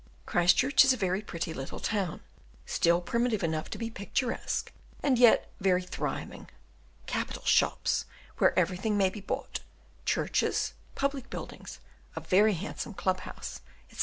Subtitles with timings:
[0.25, 2.21] Christchurch is a very pretty little town,
[2.65, 4.71] still primitive enough to be picturesque,
[5.03, 6.49] and yet very thriving:
[7.05, 8.05] capital shops,
[8.39, 9.59] where everything may be bought;
[10.03, 11.79] churches, public buildings,
[12.15, 13.61] a very handsome club house,
[13.91, 13.99] etc.